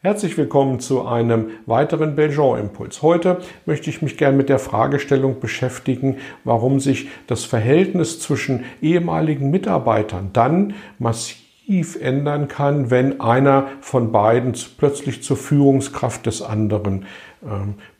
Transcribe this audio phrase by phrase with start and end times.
[0.00, 3.02] Herzlich willkommen zu einem weiteren Belgian-Impuls.
[3.02, 9.50] Heute möchte ich mich gern mit der Fragestellung beschäftigen, warum sich das Verhältnis zwischen ehemaligen
[9.50, 17.02] Mitarbeitern dann massiv ändern kann, wenn einer von beiden plötzlich zur Führungskraft des anderen
[17.42, 17.46] äh,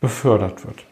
[0.00, 0.84] befördert wird.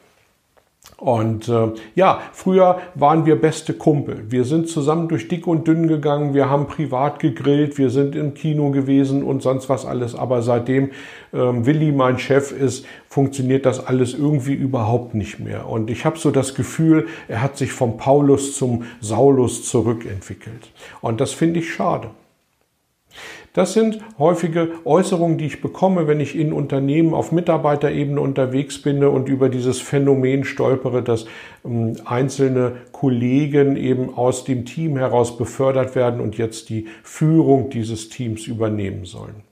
[0.99, 4.25] Und äh, ja, früher waren wir beste Kumpel.
[4.31, 8.33] Wir sind zusammen durch dick und dünn gegangen, wir haben privat gegrillt, wir sind im
[8.33, 10.15] Kino gewesen und sonst was alles.
[10.15, 10.91] Aber seitdem
[11.35, 15.69] ähm, Willi mein Chef ist, funktioniert das alles irgendwie überhaupt nicht mehr.
[15.69, 20.71] Und ich habe so das Gefühl, er hat sich vom Paulus zum Saulus zurückentwickelt.
[21.03, 22.09] Und das finde ich schade.
[23.57, 29.03] Das sind häufige Äußerungen, die ich bekomme, wenn ich in Unternehmen auf Mitarbeiterebene unterwegs bin
[29.03, 31.25] und über dieses Phänomen stolpere, dass
[31.65, 38.11] ähm, einzelne Kollegen eben aus dem Team heraus befördert werden und jetzt die Führung dieses
[38.11, 39.43] Teams übernehmen sollen.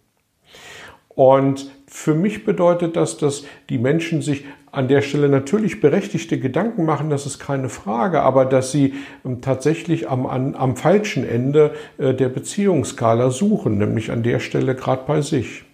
[1.08, 6.84] Und für mich bedeutet das, dass die Menschen sich an der Stelle natürlich berechtigte Gedanken
[6.84, 11.72] machen, das ist keine Frage, aber dass sie ähm, tatsächlich am, am, am falschen Ende
[11.96, 15.64] äh, der Beziehungsskala suchen, nämlich an der Stelle gerade bei sich.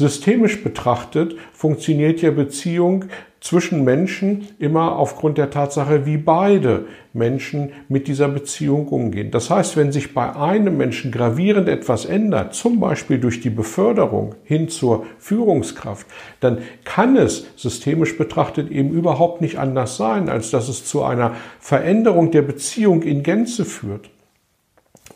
[0.00, 3.04] Systemisch betrachtet funktioniert ja Beziehung
[3.42, 9.30] zwischen Menschen immer aufgrund der Tatsache, wie beide Menschen mit dieser Beziehung umgehen.
[9.30, 14.36] Das heißt, wenn sich bei einem Menschen gravierend etwas ändert, zum Beispiel durch die Beförderung
[14.42, 16.06] hin zur Führungskraft,
[16.40, 21.34] dann kann es systemisch betrachtet eben überhaupt nicht anders sein, als dass es zu einer
[21.58, 24.08] Veränderung der Beziehung in Gänze führt.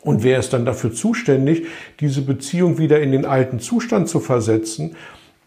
[0.05, 1.65] Und wer ist dann dafür zuständig,
[1.99, 4.95] diese Beziehung wieder in den alten Zustand zu versetzen?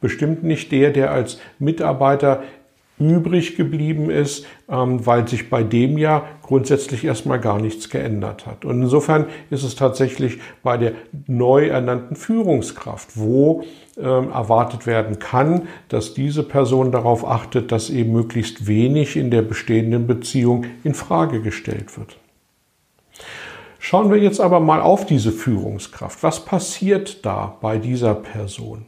[0.00, 2.42] Bestimmt nicht der, der als Mitarbeiter
[2.98, 8.64] übrig geblieben ist, ähm, weil sich bei dem ja grundsätzlich erstmal gar nichts geändert hat.
[8.64, 10.92] Und insofern ist es tatsächlich bei der
[11.28, 13.62] neu ernannten Führungskraft, wo
[13.96, 19.42] ähm, erwartet werden kann, dass diese Person darauf achtet, dass eben möglichst wenig in der
[19.42, 22.18] bestehenden Beziehung in Frage gestellt wird.
[23.88, 26.22] Schauen wir jetzt aber mal auf diese Führungskraft.
[26.22, 28.84] Was passiert da bei dieser Person?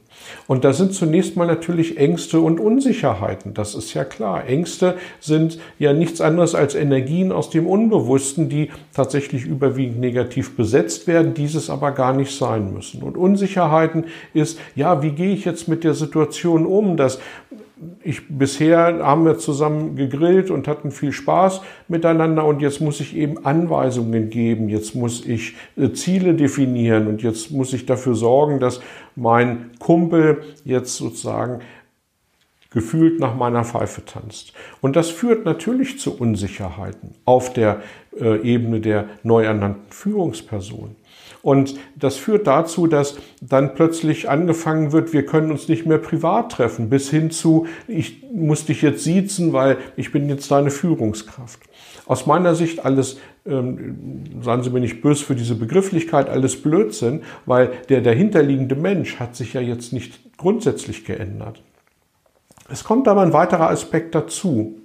[0.46, 3.54] Und da sind zunächst mal natürlich Ängste und Unsicherheiten.
[3.54, 4.46] Das ist ja klar.
[4.46, 11.06] Ängste sind ja nichts anderes als Energien aus dem Unbewussten, die tatsächlich überwiegend negativ besetzt
[11.06, 13.02] werden, dieses aber gar nicht sein müssen.
[13.02, 17.20] Und Unsicherheiten ist, ja, wie gehe ich jetzt mit der Situation um, dass
[18.02, 23.16] ich bisher haben wir zusammen gegrillt und hatten viel Spaß miteinander und jetzt muss ich
[23.16, 28.60] eben Anweisungen geben, jetzt muss ich äh, Ziele definieren und jetzt muss ich dafür sorgen,
[28.60, 28.80] dass
[29.16, 31.60] mein Kumpel jetzt sozusagen
[32.70, 34.52] gefühlt nach meiner Pfeife tanzt.
[34.80, 37.82] Und das führt natürlich zu Unsicherheiten auf der
[38.18, 40.96] äh, Ebene der neu ernannten Führungsperson.
[41.42, 46.52] Und das führt dazu, dass dann plötzlich angefangen wird, wir können uns nicht mehr privat
[46.52, 51.60] treffen, bis hin zu, ich muss dich jetzt siezen, weil ich bin jetzt deine Führungskraft.
[52.06, 57.22] Aus meiner Sicht alles, ähm, seien Sie mir nicht böse für diese Begrifflichkeit, alles Blödsinn,
[57.46, 61.62] weil der dahinterliegende Mensch hat sich ja jetzt nicht grundsätzlich geändert.
[62.70, 64.76] Es kommt aber ein weiterer Aspekt dazu.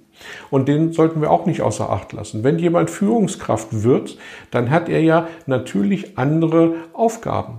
[0.50, 2.42] Und den sollten wir auch nicht außer Acht lassen.
[2.42, 4.16] Wenn jemand Führungskraft wird,
[4.50, 7.58] dann hat er ja natürlich andere Aufgaben.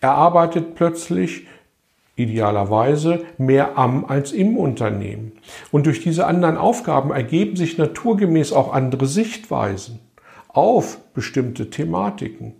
[0.00, 1.46] Er arbeitet plötzlich
[2.16, 5.32] idealerweise mehr am als im Unternehmen.
[5.72, 9.98] Und durch diese anderen Aufgaben ergeben sich naturgemäß auch andere Sichtweisen
[10.48, 12.54] auf bestimmte Thematiken.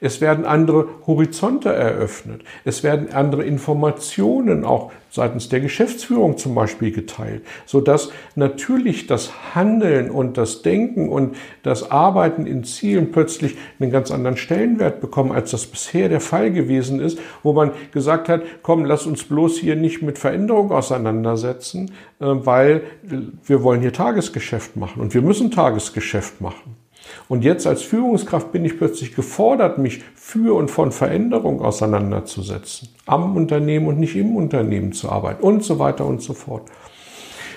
[0.00, 2.42] Es werden andere Horizonte eröffnet.
[2.64, 10.10] Es werden andere Informationen auch seitens der Geschäftsführung zum Beispiel geteilt, sodass natürlich das Handeln
[10.10, 15.52] und das Denken und das Arbeiten in Zielen plötzlich einen ganz anderen Stellenwert bekommen, als
[15.52, 19.76] das bisher der Fall gewesen ist, wo man gesagt hat, komm, lass uns bloß hier
[19.76, 26.40] nicht mit Veränderung auseinandersetzen, äh, weil wir wollen hier Tagesgeschäft machen und wir müssen Tagesgeschäft
[26.40, 26.85] machen.
[27.28, 32.88] Und jetzt als Führungskraft bin ich plötzlich gefordert, mich für und von Veränderung auseinanderzusetzen.
[33.06, 36.68] Am Unternehmen und nicht im Unternehmen zu arbeiten und so weiter und so fort.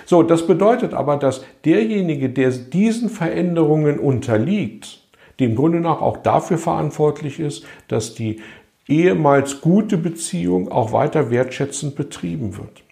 [0.06, 5.01] So, das bedeutet aber, dass derjenige, der diesen Veränderungen unterliegt,
[5.39, 8.42] dem Grunde nach auch dafür verantwortlich ist, dass die
[8.88, 12.83] ehemals gute Beziehung auch weiter wertschätzend betrieben wird.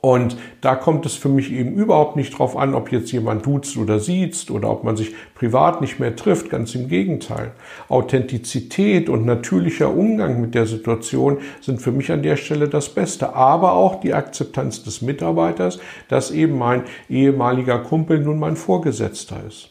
[0.00, 3.76] Und da kommt es für mich eben überhaupt nicht drauf an, ob jetzt jemand duzt
[3.76, 6.48] oder sieht oder ob man sich privat nicht mehr trifft.
[6.48, 7.52] Ganz im Gegenteil.
[7.88, 13.34] Authentizität und natürlicher Umgang mit der Situation sind für mich an der Stelle das Beste.
[13.34, 19.70] Aber auch die Akzeptanz des Mitarbeiters, dass eben mein ehemaliger Kumpel nun mein Vorgesetzter ist.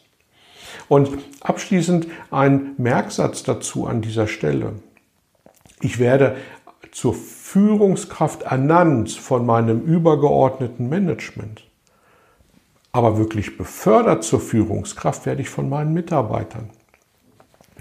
[0.88, 1.10] Und
[1.42, 4.74] abschließend ein Merksatz dazu an dieser Stelle.
[5.82, 6.36] Ich werde
[6.92, 11.64] zur Führungskraft ernannt von meinem übergeordneten Management.
[12.92, 16.70] Aber wirklich befördert zur Führungskraft werde ich von meinen Mitarbeitern.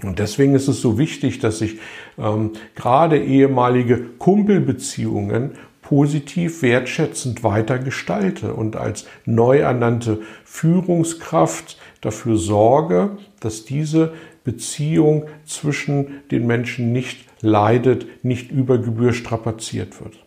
[0.03, 1.77] Und deswegen ist es so wichtig, dass ich
[2.17, 5.51] ähm, gerade ehemalige Kumpelbeziehungen
[5.81, 14.13] positiv wertschätzend weiter gestalte und als neu ernannte Führungskraft dafür sorge, dass diese
[14.43, 20.17] Beziehung zwischen den Menschen nicht leidet, nicht über Gebühr strapaziert wird.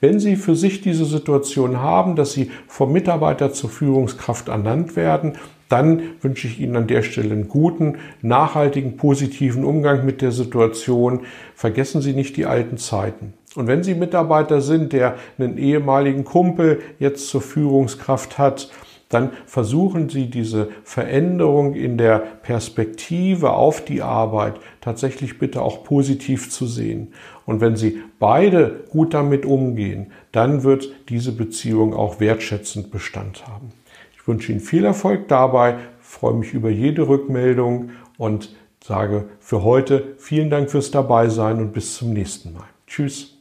[0.00, 5.36] Wenn Sie für sich diese Situation haben, dass Sie vom Mitarbeiter zur Führungskraft ernannt werden,
[5.68, 11.20] dann wünsche ich Ihnen an der Stelle einen guten, nachhaltigen, positiven Umgang mit der Situation.
[11.54, 13.34] Vergessen Sie nicht die alten Zeiten.
[13.54, 18.70] Und wenn Sie Mitarbeiter sind, der einen ehemaligen Kumpel jetzt zur Führungskraft hat,
[19.08, 26.50] dann versuchen Sie diese Veränderung in der Perspektive auf die Arbeit tatsächlich bitte auch positiv
[26.50, 27.14] zu sehen.
[27.46, 33.72] Und wenn Sie beide gut damit umgehen, dann wird diese Beziehung auch wertschätzend Bestand haben.
[34.14, 38.54] Ich wünsche Ihnen viel Erfolg dabei, freue mich über jede Rückmeldung und
[38.84, 42.64] sage für heute vielen Dank fürs Dabeisein und bis zum nächsten Mal.
[42.86, 43.34] Tschüss.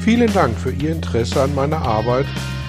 [0.00, 2.26] Vielen Dank für Ihr Interesse an meiner Arbeit